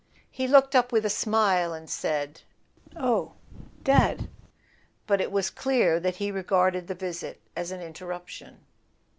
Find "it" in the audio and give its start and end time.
5.21-5.31